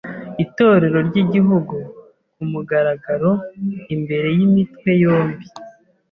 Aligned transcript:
ITORERO 0.43 0.97
RY’IGIHUGU 1.07 1.79
ku 2.33 2.43
mugaragaro, 2.51 3.31
imbere 3.95 4.27
y’imitwe 4.37 4.89
yombi 5.03 5.45